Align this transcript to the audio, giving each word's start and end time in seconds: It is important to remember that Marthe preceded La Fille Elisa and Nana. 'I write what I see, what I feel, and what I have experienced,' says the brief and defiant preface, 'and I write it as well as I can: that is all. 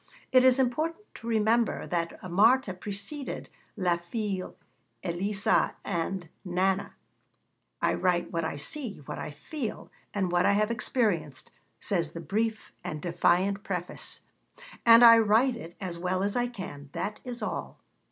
It 0.31 0.43
is 0.43 0.57
important 0.57 1.05
to 1.13 1.27
remember 1.27 1.85
that 1.85 2.27
Marthe 2.27 2.79
preceded 2.79 3.49
La 3.77 3.97
Fille 3.97 4.55
Elisa 5.03 5.75
and 5.85 6.27
Nana. 6.43 6.95
'I 7.83 7.93
write 7.93 8.31
what 8.31 8.43
I 8.43 8.55
see, 8.55 8.97
what 9.05 9.19
I 9.19 9.29
feel, 9.29 9.91
and 10.11 10.31
what 10.31 10.43
I 10.47 10.53
have 10.53 10.71
experienced,' 10.71 11.51
says 11.79 12.13
the 12.13 12.19
brief 12.19 12.71
and 12.83 12.99
defiant 12.99 13.63
preface, 13.63 14.21
'and 14.87 15.03
I 15.05 15.19
write 15.19 15.55
it 15.55 15.77
as 15.79 15.99
well 15.99 16.23
as 16.23 16.35
I 16.35 16.47
can: 16.47 16.89
that 16.93 17.19
is 17.23 17.43
all. 17.43 17.79